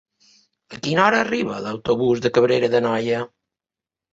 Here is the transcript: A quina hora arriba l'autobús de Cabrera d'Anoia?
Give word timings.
A 0.75 0.77
quina 0.87 1.03
hora 1.03 1.19
arriba 1.25 1.59
l'autobús 1.65 2.25
de 2.25 2.33
Cabrera 2.39 2.73
d'Anoia? 2.77 3.21